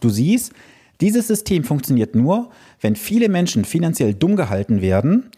Du 0.00 0.08
siehst, 0.08 0.52
dieses 1.00 1.28
System 1.28 1.64
funktioniert 1.64 2.14
nur, 2.14 2.50
wenn 2.80 2.96
viele 2.96 3.28
Menschen 3.28 3.64
finanziell 3.64 4.14
dumm 4.14 4.36
gehalten 4.36 4.80
werden, 4.80 5.30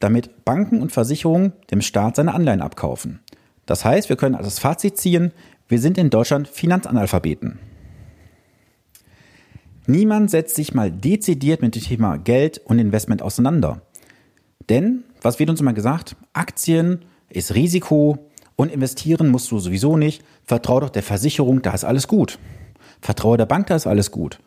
damit 0.00 0.44
Banken 0.44 0.82
und 0.82 0.92
Versicherungen 0.92 1.52
dem 1.70 1.80
Staat 1.80 2.16
seine 2.16 2.34
Anleihen 2.34 2.62
abkaufen. 2.62 3.20
Das 3.66 3.84
heißt, 3.84 4.08
wir 4.08 4.16
können 4.16 4.34
als 4.34 4.58
Fazit 4.58 4.96
ziehen, 4.96 5.32
wir 5.68 5.80
sind 5.80 5.98
in 5.98 6.10
Deutschland 6.10 6.48
Finanzanalphabeten. 6.48 7.58
Niemand 9.86 10.30
setzt 10.30 10.56
sich 10.56 10.74
mal 10.74 10.90
dezidiert 10.90 11.62
mit 11.62 11.74
dem 11.74 11.82
Thema 11.82 12.16
Geld 12.18 12.58
und 12.64 12.78
Investment 12.78 13.22
auseinander. 13.22 13.82
Denn, 14.68 15.04
was 15.22 15.38
wird 15.38 15.48
uns 15.50 15.60
immer 15.60 15.72
gesagt? 15.72 16.16
Aktien 16.32 17.04
ist 17.28 17.54
Risiko 17.54 18.18
und 18.56 18.72
investieren 18.72 19.28
musst 19.28 19.50
du 19.50 19.58
sowieso 19.60 19.96
nicht. 19.96 20.24
Vertrau 20.44 20.80
doch 20.80 20.90
der 20.90 21.04
Versicherung, 21.04 21.62
da 21.62 21.72
ist 21.72 21.84
alles 21.84 22.08
gut. 22.08 22.38
Vertraue 23.00 23.36
der 23.36 23.46
Bank, 23.46 23.68
da 23.68 23.76
ist 23.76 23.86
alles 23.86 24.10
gut. 24.10 24.40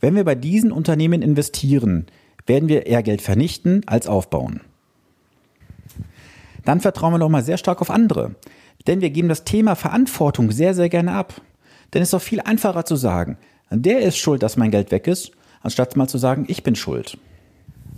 Wenn 0.00 0.14
wir 0.14 0.24
bei 0.24 0.34
diesen 0.34 0.72
Unternehmen 0.72 1.20
investieren, 1.20 2.06
werden 2.46 2.68
wir 2.68 2.86
eher 2.86 3.02
Geld 3.02 3.20
vernichten 3.20 3.82
als 3.86 4.06
aufbauen. 4.06 4.62
Dann 6.64 6.80
vertrauen 6.80 7.12
wir 7.12 7.18
noch 7.18 7.28
mal 7.28 7.44
sehr 7.44 7.58
stark 7.58 7.82
auf 7.82 7.90
andere. 7.90 8.34
Denn 8.86 9.02
wir 9.02 9.10
geben 9.10 9.28
das 9.28 9.44
Thema 9.44 9.74
Verantwortung 9.74 10.50
sehr, 10.50 10.74
sehr 10.74 10.88
gerne 10.88 11.12
ab. 11.12 11.40
Denn 11.92 12.00
es 12.00 12.08
ist 12.08 12.14
doch 12.14 12.22
viel 12.22 12.40
einfacher 12.40 12.84
zu 12.86 12.96
sagen, 12.96 13.36
der 13.70 14.00
ist 14.00 14.16
schuld, 14.16 14.42
dass 14.42 14.56
mein 14.56 14.70
Geld 14.70 14.90
weg 14.90 15.06
ist, 15.06 15.32
anstatt 15.62 15.96
mal 15.96 16.08
zu 16.08 16.18
sagen, 16.18 16.44
ich 16.48 16.62
bin 16.62 16.74
schuld. 16.74 17.18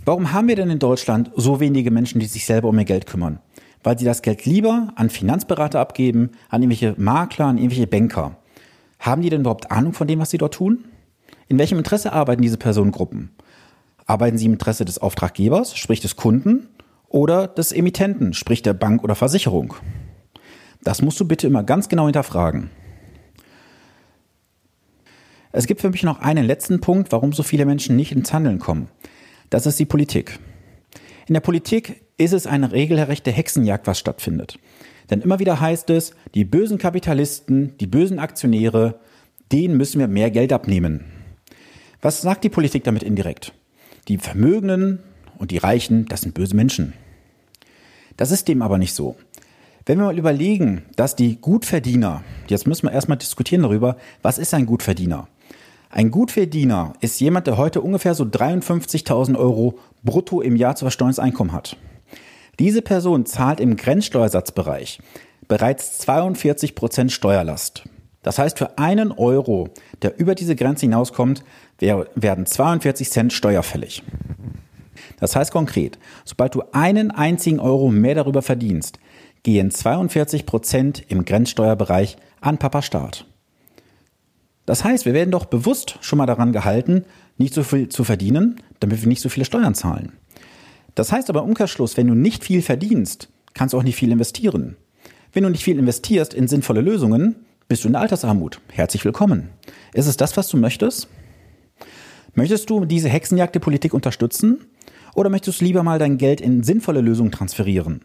Warum 0.05 0.33
haben 0.33 0.47
wir 0.47 0.55
denn 0.55 0.69
in 0.69 0.79
Deutschland 0.79 1.31
so 1.35 1.59
wenige 1.59 1.89
Menschen, 1.89 2.19
die 2.19 2.25
sich 2.25 2.45
selber 2.45 2.69
um 2.69 2.77
ihr 2.77 2.85
Geld 2.85 3.07
kümmern? 3.07 3.39
Weil 3.83 3.97
sie 3.97 4.05
das 4.05 4.21
Geld 4.21 4.45
lieber 4.45 4.89
an 4.95 5.09
Finanzberater 5.09 5.79
abgeben, 5.79 6.31
an 6.49 6.61
irgendwelche 6.61 6.93
Makler, 6.97 7.45
an 7.45 7.57
irgendwelche 7.57 7.87
Banker. 7.87 8.37
Haben 8.99 9.21
die 9.21 9.29
denn 9.29 9.41
überhaupt 9.41 9.71
Ahnung 9.71 9.93
von 9.93 10.07
dem, 10.07 10.19
was 10.19 10.29
sie 10.29 10.37
dort 10.37 10.53
tun? 10.53 10.85
In 11.47 11.57
welchem 11.57 11.77
Interesse 11.77 12.13
arbeiten 12.13 12.41
diese 12.41 12.57
Personengruppen? 12.57 13.31
Arbeiten 14.05 14.37
sie 14.37 14.45
im 14.45 14.53
Interesse 14.53 14.85
des 14.85 14.99
Auftraggebers, 14.99 15.75
sprich 15.77 16.01
des 16.01 16.15
Kunden, 16.15 16.67
oder 17.07 17.47
des 17.47 17.71
Emittenten, 17.71 18.33
sprich 18.33 18.61
der 18.61 18.73
Bank 18.73 19.03
oder 19.03 19.15
Versicherung? 19.15 19.73
Das 20.83 21.01
musst 21.01 21.19
du 21.19 21.25
bitte 21.25 21.47
immer 21.47 21.63
ganz 21.63 21.87
genau 21.87 22.05
hinterfragen. 22.05 22.69
Es 25.55 25.67
gibt 25.67 25.81
für 25.81 25.91
mich 25.91 26.01
noch 26.01 26.19
einen 26.19 26.45
letzten 26.45 26.81
Punkt, 26.81 27.11
warum 27.11 27.31
so 27.31 27.43
viele 27.43 27.67
Menschen 27.67 27.95
nicht 27.95 28.11
ins 28.11 28.33
Handeln 28.33 28.57
kommen. 28.57 28.89
Das 29.51 29.67
ist 29.67 29.77
die 29.77 29.85
Politik. 29.85 30.39
In 31.27 31.35
der 31.35 31.41
Politik 31.41 32.01
ist 32.17 32.33
es 32.33 32.47
eine 32.47 32.71
regelrechte 32.71 33.31
Hexenjagd, 33.31 33.85
was 33.85 33.99
stattfindet. 33.99 34.57
Denn 35.11 35.21
immer 35.21 35.37
wieder 35.37 35.61
heißt 35.61 35.91
es, 35.91 36.15
die 36.33 36.43
bösen 36.43 36.79
Kapitalisten, 36.79 37.77
die 37.77 37.85
bösen 37.85 38.17
Aktionäre, 38.17 38.99
denen 39.51 39.77
müssen 39.77 39.99
wir 39.99 40.07
mehr 40.07 40.31
Geld 40.31 40.51
abnehmen. 40.51 41.05
Was 42.01 42.23
sagt 42.23 42.43
die 42.43 42.49
Politik 42.49 42.83
damit 42.83 43.03
indirekt? 43.03 43.53
Die 44.07 44.17
Vermögenden 44.17 45.03
und 45.37 45.51
die 45.51 45.59
Reichen, 45.59 46.07
das 46.07 46.21
sind 46.21 46.33
böse 46.33 46.55
Menschen. 46.55 46.93
Das 48.17 48.31
ist 48.31 48.47
dem 48.47 48.63
aber 48.63 48.79
nicht 48.79 48.95
so. 48.95 49.17
Wenn 49.85 49.99
wir 49.99 50.05
mal 50.05 50.17
überlegen, 50.17 50.83
dass 50.95 51.15
die 51.15 51.39
Gutverdiener, 51.39 52.23
jetzt 52.47 52.65
müssen 52.65 52.87
wir 52.87 52.91
erstmal 52.91 53.19
diskutieren 53.19 53.61
darüber, 53.61 53.97
was 54.23 54.39
ist 54.39 54.55
ein 54.55 54.65
Gutverdiener? 54.65 55.27
Ein 55.95 56.09
Gutverdiener 56.09 56.93
ist 57.01 57.21
jemand, 57.21 57.45
der 57.45 57.57
heute 57.57 57.79
ungefähr 57.79 58.15
so 58.15 58.23
53.000 58.23 59.37
Euro 59.37 59.77
brutto 60.01 60.41
im 60.41 60.55
Jahr 60.55 60.75
zu 60.75 60.85
versteuerndes 60.85 61.19
Einkommen 61.19 61.51
hat. 61.51 61.77
Diese 62.57 62.81
Person 62.81 63.27
zahlt 63.27 63.59
im 63.59 63.75
Grenzsteuersatzbereich 63.75 64.99
bereits 65.47 65.99
42 65.99 66.73
Prozent 66.73 67.11
Steuerlast. 67.11 67.83
Das 68.23 68.39
heißt, 68.39 68.57
für 68.57 68.79
einen 68.79 69.11
Euro, 69.11 69.69
der 70.01 70.19
über 70.19 70.33
diese 70.33 70.55
Grenze 70.55 70.87
hinauskommt, 70.87 71.43
werden 71.79 72.47
42 72.47 73.11
Cent 73.11 73.31
steuerfällig. 73.31 74.01
Das 75.19 75.35
heißt 75.35 75.51
konkret, 75.51 75.99
sobald 76.25 76.55
du 76.55 76.63
einen 76.71 77.11
einzigen 77.11 77.59
Euro 77.59 77.91
mehr 77.91 78.15
darüber 78.15 78.41
verdienst, 78.41 78.97
gehen 79.43 79.69
42 79.69 80.47
Prozent 80.47 81.03
im 81.09 81.23
Grenzsteuerbereich 81.23 82.17
an 82.41 82.57
Papa 82.57 82.81
Staat. 82.81 83.27
Das 84.65 84.83
heißt, 84.83 85.05
wir 85.05 85.13
werden 85.13 85.31
doch 85.31 85.45
bewusst 85.45 85.97
schon 86.01 86.17
mal 86.17 86.25
daran 86.25 86.53
gehalten, 86.53 87.05
nicht 87.37 87.53
so 87.53 87.63
viel 87.63 87.89
zu 87.89 88.03
verdienen, 88.03 88.61
damit 88.79 89.01
wir 89.01 89.07
nicht 89.07 89.21
so 89.21 89.29
viele 89.29 89.45
Steuern 89.45 89.75
zahlen. 89.75 90.13
Das 90.95 91.11
heißt 91.11 91.29
aber 91.29 91.41
im 91.41 91.49
Umkehrschluss, 91.49 91.97
wenn 91.97 92.07
du 92.07 92.13
nicht 92.13 92.43
viel 92.43 92.61
verdienst, 92.61 93.29
kannst 93.53 93.73
du 93.73 93.77
auch 93.77 93.83
nicht 93.83 93.95
viel 93.95 94.11
investieren. 94.11 94.77
Wenn 95.33 95.43
du 95.43 95.49
nicht 95.49 95.63
viel 95.63 95.79
investierst 95.79 96.33
in 96.33 96.47
sinnvolle 96.47 96.81
Lösungen, 96.81 97.35
bist 97.67 97.83
du 97.83 97.87
in 97.87 97.93
der 97.93 98.01
Altersarmut. 98.01 98.61
Herzlich 98.71 99.03
willkommen. 99.03 99.49
Ist 99.93 100.07
es 100.07 100.17
das, 100.17 100.37
was 100.37 100.47
du 100.47 100.57
möchtest? 100.57 101.07
Möchtest 102.35 102.69
du 102.69 102.85
diese 102.85 103.09
Hexenjagd 103.09 103.55
der 103.55 103.59
Politik 103.59 103.93
unterstützen? 103.93 104.65
Oder 105.15 105.29
möchtest 105.29 105.61
du 105.61 105.65
lieber 105.65 105.83
mal 105.83 105.99
dein 105.99 106.17
Geld 106.17 106.41
in 106.41 106.63
sinnvolle 106.63 107.01
Lösungen 107.01 107.31
transferieren? 107.31 108.01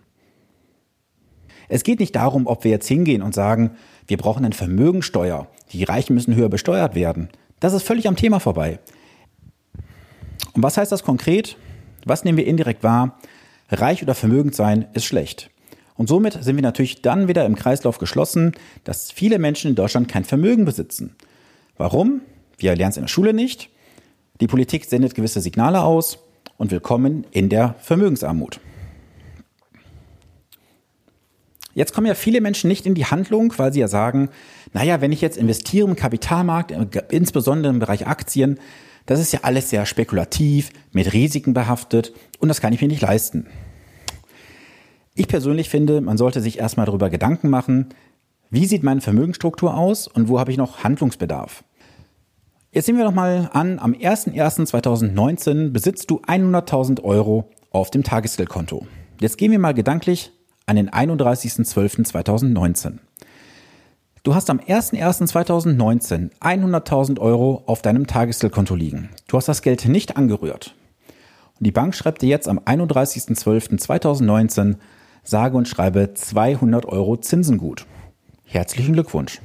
Es 1.68 1.84
geht 1.84 2.00
nicht 2.00 2.16
darum, 2.16 2.46
ob 2.46 2.64
wir 2.64 2.70
jetzt 2.70 2.88
hingehen 2.88 3.22
und 3.22 3.34
sagen, 3.34 3.72
wir 4.06 4.16
brauchen 4.16 4.44
eine 4.44 4.54
Vermögensteuer, 4.54 5.48
die 5.72 5.84
Reichen 5.84 6.14
müssen 6.14 6.34
höher 6.34 6.48
besteuert 6.48 6.94
werden. 6.94 7.28
Das 7.60 7.75
ist 7.75 7.82
völlig 7.82 8.08
am 8.08 8.16
Thema 8.16 8.40
vorbei. 8.40 8.78
Und 10.54 10.62
was 10.62 10.76
heißt 10.76 10.90
das 10.90 11.04
konkret? 11.04 11.56
Was 12.04 12.25
nehmen 12.25 12.38
wir 12.38 12.46
indirekt 12.46 12.82
wahr? 12.82 13.18
Reich 13.70 14.02
oder 14.02 14.14
vermögend 14.14 14.54
sein 14.54 14.87
ist 14.94 15.04
schlecht. 15.04 15.50
Und 15.94 16.08
somit 16.08 16.42
sind 16.42 16.56
wir 16.56 16.62
natürlich 16.62 17.02
dann 17.02 17.28
wieder 17.28 17.44
im 17.44 17.56
Kreislauf 17.56 17.98
geschlossen, 17.98 18.52
dass 18.84 19.10
viele 19.10 19.38
Menschen 19.38 19.70
in 19.70 19.75
Deutschland 19.75 20.08
kein 20.08 20.25
Vermögen 20.25 20.64
besitzen. 20.64 21.16
Warum? 21.76 22.22
Wir 22.56 22.75
lernen 22.76 22.92
es 22.92 22.96
in 22.96 23.02
der 23.02 23.08
Schule 23.08 23.34
nicht. 23.34 23.68
Die 24.40 24.46
Politik 24.46 24.84
sendet 24.84 25.14
gewisse 25.14 25.40
Signale 25.40 25.82
aus 25.82 26.18
und 26.56 26.70
willkommen 26.70 27.26
in 27.32 27.48
der 27.48 27.75
Vermögensarmut. 27.80 28.60
Jetzt 31.78 31.94
kommen 31.94 32.08
ja 32.08 32.14
viele 32.14 32.40
Menschen 32.40 32.66
nicht 32.66 32.87
in 32.87 32.97
die 32.97 33.04
Handlung, 33.04 33.54
weil 33.56 33.73
sie 33.73 33.78
ja 33.78 33.87
sagen, 33.87 34.30
naja, 34.73 35.00
wenn 35.00 35.12
ich 35.12 35.20
jetzt 35.20 35.37
investiere 35.37 35.87
im 35.87 35.94
Kapitalmarkt, 35.94 36.73
insbesondere 37.12 37.73
im 37.73 37.78
Bereich 37.78 38.08
Aktien, 38.08 38.58
das 39.06 39.20
ist 39.20 39.32
ja 39.32 39.40
alles 39.42 39.70
sehr 39.70 39.87
spekulativ, 39.87 40.70
mit 40.90 41.12
Risiken 41.12 41.54
behaftet 41.54 42.12
und 42.40 42.49
das 42.49 42.61
kann 42.61 42.73
ich 42.73 42.80
mir 42.80 42.88
nicht 42.88 43.02
leisten. 43.02 43.47
Ich 45.14 45.28
persönlich 45.28 45.68
finde, 45.70 46.00
man 46.00 46.18
sollte 46.18 46.40
sich 46.40 46.58
erstmal 46.58 46.87
darüber 46.87 47.11
Gedanken 47.11 47.49
machen, 47.49 47.90
wie 48.50 48.66
sieht 48.66 48.82
meine 48.82 49.00
Vermögensstruktur 49.00 49.76
aus 49.76 50.08
und 50.08 50.28
wo 50.28 50.40
habe 50.40 50.50
ich 50.50 50.56
noch 50.56 50.82
Handlungsbedarf. 50.82 51.62
Jetzt 52.73 52.87
sehen 52.87 52.99
wir 52.99 53.04
doch 53.04 53.14
mal 53.14 53.50
an, 53.52 53.78
am 53.78 53.92
01.01.2019 53.92 55.70
besitzt 55.70 56.11
du 56.11 56.23
100.000 56.23 57.04
Euro 57.04 57.49
auf 57.70 57.92
dem 57.92 58.02
Tagesgeldkonto. 58.02 58.85
Jetzt 59.20 59.38
gehen 59.38 59.52
wir 59.52 59.61
mal 59.61 59.75
gedanklich 59.75 60.32
an 60.68 60.76
den 60.76 60.90
31.12.2019. 60.90 62.98
Du 64.22 64.34
hast 64.34 64.50
am 64.50 64.58
01.01.2019 64.58 66.30
100.000 66.40 67.18
Euro 67.18 67.62
auf 67.66 67.80
deinem 67.80 68.06
Tagesgeldkonto 68.06 68.75
liegen. 68.75 69.08
Du 69.26 69.38
hast 69.38 69.48
das 69.48 69.62
Geld 69.62 69.87
nicht 69.87 70.18
angerührt. 70.18 70.75
Und 71.58 71.66
die 71.66 71.72
Bank 71.72 71.94
schreibt 71.94 72.20
dir 72.20 72.28
jetzt 72.28 72.48
am 72.48 72.58
31.12.2019 72.58 74.76
sage 75.25 75.56
und 75.56 75.68
schreibe 75.68 76.12
200 76.12 76.84
Euro 76.87 77.16
Zinsen 77.16 77.56
gut. 77.58 77.87
Herzlichen 78.44 78.92
Glückwunsch. 78.92 79.40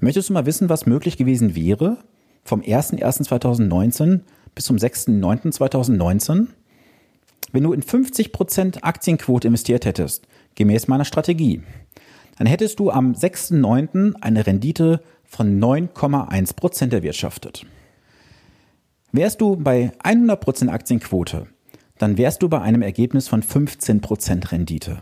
Möchtest 0.00 0.28
du 0.28 0.34
mal 0.34 0.46
wissen, 0.46 0.68
was 0.68 0.86
möglich 0.86 1.16
gewesen 1.16 1.54
wäre 1.54 1.98
vom 2.44 2.60
01.01.2019 2.60 4.20
bis 4.54 4.64
zum 4.64 4.76
6.09.2019? 4.76 6.48
Wenn 7.52 7.62
du 7.62 7.72
in 7.72 7.82
50% 7.82 8.82
Aktienquote 8.82 9.48
investiert 9.48 9.84
hättest, 9.84 10.26
gemäß 10.54 10.88
meiner 10.88 11.04
Strategie, 11.04 11.62
dann 12.36 12.46
hättest 12.46 12.78
du 12.78 12.90
am 12.90 13.12
6.9. 13.12 14.14
eine 14.20 14.46
Rendite 14.46 15.02
von 15.24 15.60
9,1% 15.60 16.92
erwirtschaftet. 16.92 17.66
Wärst 19.12 19.40
du 19.40 19.56
bei 19.56 19.92
100% 20.04 20.68
Aktienquote, 20.68 21.46
dann 21.98 22.18
wärst 22.18 22.42
du 22.42 22.48
bei 22.48 22.60
einem 22.60 22.82
Ergebnis 22.82 23.28
von 23.28 23.42
15% 23.42 24.52
Rendite. 24.52 25.00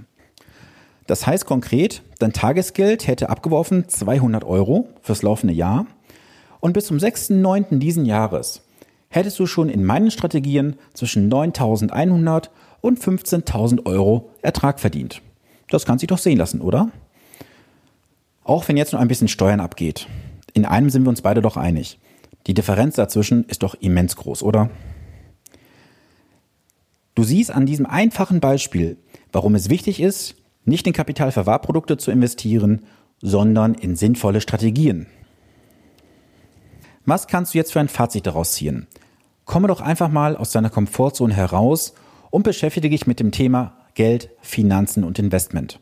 Das 1.07 1.27
heißt 1.27 1.47
konkret, 1.47 2.03
dein 2.19 2.33
Tagesgeld 2.33 3.07
hätte 3.07 3.29
abgeworfen 3.29 3.89
200 3.89 4.45
Euro 4.45 4.89
fürs 5.03 5.23
laufende 5.23 5.55
Jahr 5.55 5.87
und 6.61 6.73
bis 6.73 6.87
zum 6.87 6.97
6.9. 6.97 7.79
diesen 7.79 8.07
Jahres 8.07 8.63
hättest 9.17 9.39
du 9.39 9.47
schon 9.47 9.69
in 9.69 9.85
meinen 9.85 10.11
Strategien 10.11 10.77
zwischen 10.95 11.33
9.100 11.33 12.51
und 12.81 13.01
15.000 13.01 13.85
Euro 13.87 14.31
Ertrag 14.43 14.79
verdient. 14.79 15.23
Das 15.69 15.85
kann 15.85 15.99
sich 15.99 16.07
doch 16.07 16.19
sehen 16.19 16.39
lassen, 16.39 16.61
oder? 16.61 16.93
Auch 18.45 18.69
wenn 18.69 18.77
jetzt 18.77 18.93
nur 18.93 19.03
ein 19.03 19.09
bisschen 19.09 19.27
Steuern 19.27 19.59
abgeht. 19.59 20.07
In 20.55 20.65
einem 20.65 20.91
sind 20.91 21.03
wir 21.03 21.09
uns 21.09 21.23
beide 21.23 21.41
doch 21.41 21.57
einig. 21.57 21.99
Die 22.47 22.55
Differenz 22.55 22.95
dazwischen 22.95 23.45
ist 23.45 23.65
doch 23.65 23.75
immens 23.75 24.15
groß, 24.15 24.45
oder? 24.45 24.71
Du 27.17 27.25
siehst 27.25 27.51
an 27.51 27.67
diesem 27.67 27.87
einfachen 27.87 28.41
Beispiel, 28.41 28.99
warum 29.33 29.55
es 29.57 29.69
wichtig 29.69 30.01
ist, 30.01 30.37
nicht 30.65 30.87
in 30.87 30.93
Kapitalverwahrprodukte 30.93 31.97
zu 31.97 32.11
investieren, 32.11 32.85
sondern 33.21 33.75
in 33.75 33.97
sinnvolle 33.97 34.41
Strategien. 34.41 35.07
Was 37.05 37.27
kannst 37.27 37.55
du 37.55 37.59
jetzt 37.59 37.73
für 37.73 37.81
ein 37.81 37.89
Fazit 37.89 38.27
daraus 38.27 38.53
ziehen? 38.53 38.87
Komme 39.47 39.69
doch 39.69 39.81
einfach 39.81 40.11
mal 40.11 40.37
aus 40.37 40.51
deiner 40.51 40.71
Komfortzone 40.71 41.33
heraus 41.33 41.95
und 42.31 42.43
beschäftige 42.43 42.91
dich 42.91 43.07
mit 43.07 43.21
dem 43.21 43.31
Thema 43.31 43.79
Geld, 43.95 44.29
Finanzen 44.43 45.05
und 45.05 45.19
Investment. 45.19 45.81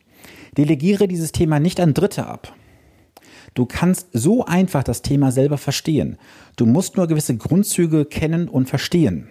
Delegiere 0.56 1.08
dieses 1.08 1.32
Thema 1.32 1.58
nicht 1.58 1.80
an 1.80 1.94
Dritte 1.94 2.26
ab. 2.26 2.54
Du 3.54 3.66
kannst 3.66 4.08
so 4.12 4.44
einfach 4.44 4.84
das 4.84 5.00
Thema 5.00 5.32
selber 5.32 5.58
verstehen. 5.58 6.18
Du 6.56 6.66
musst 6.66 6.96
nur 6.96 7.06
gewisse 7.06 7.36
Grundzüge 7.36 8.04
kennen 8.04 8.48
und 8.48 8.68
verstehen. 8.68 9.28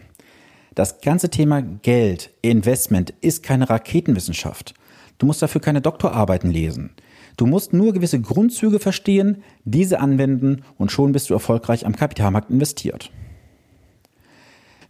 Das 0.73 1.01
ganze 1.01 1.29
Thema 1.29 1.61
Geld, 1.61 2.31
Investment 2.41 3.13
ist 3.21 3.43
keine 3.43 3.69
Raketenwissenschaft. 3.69 4.73
Du 5.19 5.27
musst 5.27 5.43
dafür 5.43 5.61
keine 5.61 5.81
Doktorarbeiten 5.81 6.49
lesen. 6.49 6.89
Du 7.37 7.45
musst 7.45 7.71
nur 7.71 7.93
gewisse 7.93 8.19
Grundzüge 8.19 8.79
verstehen, 8.79 9.43
diese 9.63 9.99
anwenden 9.99 10.63
und 10.77 10.91
schon 10.91 11.11
bist 11.11 11.29
du 11.29 11.35
erfolgreich 11.35 11.85
am 11.85 11.95
Kapitalmarkt 11.95 12.49
investiert. 12.49 13.11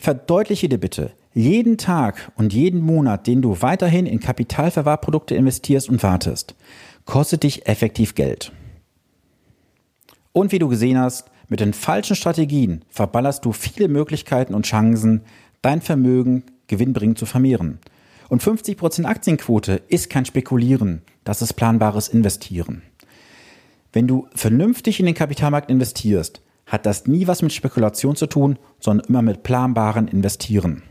Verdeutliche 0.04 0.68
dir 0.68 0.80
bitte 0.80 1.14
jeden 1.34 1.78
Tag 1.78 2.34
und 2.36 2.52
jeden 2.52 2.82
Monat, 2.82 3.26
den 3.26 3.42
du 3.42 3.62
weiterhin 3.62 4.06
in 4.06 4.20
Kapitalverwahrprodukte 4.20 5.34
investierst 5.34 5.88
und 5.88 6.04
wartest, 6.04 6.56
kostet 7.06 7.44
dich 7.44 7.68
effektiv 7.68 8.14
Geld. 8.14 8.52
Und 10.34 10.52
wie 10.52 10.60
du 10.60 10.68
gesehen 10.68 11.00
hast, 11.00 11.32
mit 11.48 11.62
den 11.62 11.72
falschen 11.72 12.18
Strategien 12.18 12.84
verballerst 12.90 13.46
du 13.46 13.54
viele 13.54 13.88
Möglichkeiten 13.88 14.56
und 14.56 14.66
Chancen, 14.66 15.22
dein 15.62 15.80
Vermögen 15.80 16.44
gewinnbringend 16.68 17.18
zu 17.18 17.26
vermehren. 17.26 17.80
Und 18.28 18.44
50% 18.44 19.06
Aktienquote 19.06 19.84
ist 19.88 20.10
kein 20.10 20.26
Spekulieren, 20.26 21.02
das 21.24 21.42
ist 21.42 21.54
planbares 21.54 22.10
Investieren. 22.10 22.82
Wenn 23.94 24.08
du 24.08 24.28
vernünftig 24.36 25.00
in 25.00 25.06
den 25.06 25.16
Kapitalmarkt 25.16 25.72
investierst, 25.72 26.42
hat 26.66 26.86
das 26.86 27.08
nie 27.08 27.28
was 27.28 27.42
mit 27.42 27.52
Spekulation 27.54 28.16
zu 28.16 28.28
tun, 28.28 28.58
sondern 28.80 29.08
immer 29.08 29.22
mit 29.22 29.44
planbaren 29.44 30.08
Investieren. 30.08 30.84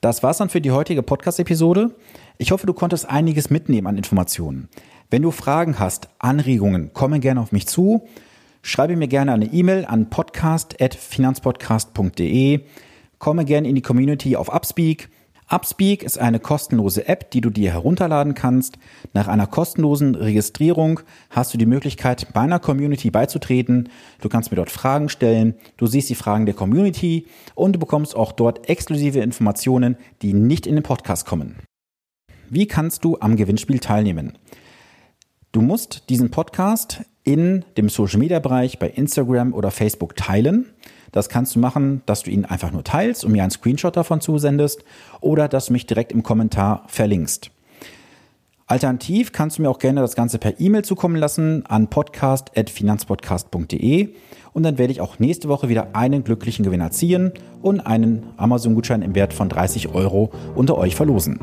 Das 0.00 0.22
war's 0.22 0.38
dann 0.38 0.50
für 0.50 0.60
die 0.60 0.70
heutige 0.70 1.02
Podcast-Episode. 1.02 1.96
Ich 2.36 2.50
hoffe, 2.50 2.66
du 2.66 2.74
konntest 2.74 3.08
einiges 3.08 3.48
mitnehmen 3.48 3.86
an 3.86 3.96
Informationen. 3.96 4.68
Wenn 5.08 5.22
du 5.22 5.30
Fragen 5.30 5.78
hast, 5.78 6.08
Anregungen, 6.18 6.92
komme 6.92 7.20
gerne 7.20 7.40
auf 7.40 7.52
mich 7.52 7.66
zu. 7.66 8.06
Schreibe 8.60 8.96
mir 8.96 9.08
gerne 9.08 9.32
eine 9.32 9.46
E-Mail 9.46 9.86
an 9.86 10.10
podcast.finanzpodcast.de. 10.10 12.60
Komme 13.18 13.46
gerne 13.46 13.68
in 13.68 13.74
die 13.74 13.82
Community 13.82 14.36
auf 14.36 14.52
Upspeak. 14.52 15.08
Upspeak 15.50 16.02
ist 16.02 16.18
eine 16.18 16.40
kostenlose 16.40 17.06
App, 17.06 17.30
die 17.30 17.40
du 17.40 17.50
dir 17.50 17.70
herunterladen 17.72 18.34
kannst. 18.34 18.78
Nach 19.12 19.28
einer 19.28 19.46
kostenlosen 19.46 20.14
Registrierung 20.14 21.00
hast 21.30 21.52
du 21.52 21.58
die 21.58 21.66
Möglichkeit, 21.66 22.28
meiner 22.34 22.58
Community 22.58 23.10
beizutreten. 23.10 23.90
Du 24.20 24.28
kannst 24.28 24.50
mir 24.50 24.56
dort 24.56 24.70
Fragen 24.70 25.08
stellen, 25.08 25.54
du 25.76 25.86
siehst 25.86 26.08
die 26.08 26.14
Fragen 26.14 26.46
der 26.46 26.54
Community 26.54 27.26
und 27.54 27.74
du 27.74 27.78
bekommst 27.78 28.16
auch 28.16 28.32
dort 28.32 28.68
exklusive 28.68 29.20
Informationen, 29.20 29.96
die 30.22 30.32
nicht 30.32 30.66
in 30.66 30.76
den 30.76 30.82
Podcast 30.82 31.26
kommen. 31.26 31.56
Wie 32.48 32.66
kannst 32.66 33.04
du 33.04 33.18
am 33.20 33.36
Gewinnspiel 33.36 33.80
teilnehmen? 33.80 34.38
Du 35.52 35.60
musst 35.60 36.08
diesen 36.08 36.30
Podcast 36.30 37.02
in 37.22 37.64
dem 37.76 37.88
Social 37.88 38.18
Media 38.18 38.38
Bereich 38.38 38.78
bei 38.78 38.88
Instagram 38.88 39.54
oder 39.54 39.70
Facebook 39.70 40.16
teilen. 40.16 40.66
Das 41.14 41.28
kannst 41.28 41.54
du 41.54 41.60
machen, 41.60 42.02
dass 42.06 42.24
du 42.24 42.30
ihn 42.32 42.44
einfach 42.44 42.72
nur 42.72 42.82
teilst 42.82 43.24
und 43.24 43.30
mir 43.30 43.44
einen 43.44 43.52
Screenshot 43.52 43.96
davon 43.96 44.20
zusendest 44.20 44.82
oder 45.20 45.46
dass 45.46 45.66
du 45.66 45.72
mich 45.72 45.86
direkt 45.86 46.10
im 46.10 46.24
Kommentar 46.24 46.82
verlinkst. 46.88 47.52
Alternativ 48.66 49.30
kannst 49.30 49.58
du 49.58 49.62
mir 49.62 49.70
auch 49.70 49.78
gerne 49.78 50.00
das 50.00 50.16
Ganze 50.16 50.38
per 50.38 50.58
E-Mail 50.58 50.82
zukommen 50.82 51.14
lassen 51.14 51.64
an 51.66 51.86
podcast.finanzpodcast.de 51.86 54.08
und 54.54 54.62
dann 54.64 54.76
werde 54.76 54.92
ich 54.92 55.00
auch 55.00 55.20
nächste 55.20 55.48
Woche 55.48 55.68
wieder 55.68 55.94
einen 55.94 56.24
glücklichen 56.24 56.64
Gewinner 56.64 56.90
ziehen 56.90 57.30
und 57.62 57.78
einen 57.78 58.24
Amazon-Gutschein 58.36 59.02
im 59.02 59.14
Wert 59.14 59.34
von 59.34 59.48
30 59.48 59.94
Euro 59.94 60.32
unter 60.56 60.76
euch 60.76 60.96
verlosen. 60.96 61.38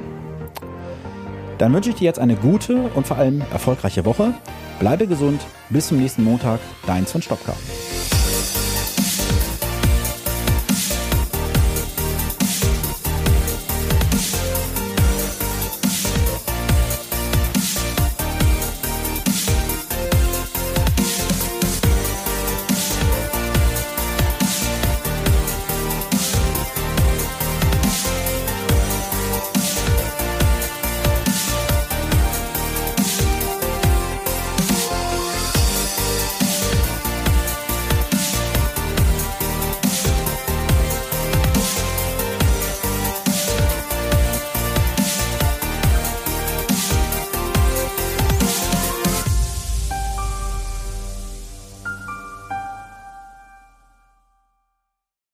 Dann 1.59 1.73
wünsche 1.73 1.91
ich 1.91 1.95
dir 1.95 2.05
jetzt 2.05 2.19
eine 2.19 2.35
gute 2.35 2.89
und 2.93 3.07
vor 3.07 3.15
allem 3.15 3.41
erfolgreiche 3.53 4.03
Woche. 4.03 4.33
Bleibe 4.81 5.07
gesund. 5.07 5.39
Bis 5.69 5.87
zum 5.87 5.97
nächsten 5.97 6.25
Montag. 6.25 6.59
Dein 6.85 7.07
Sven 7.07 7.21
Stopka. 7.21 7.53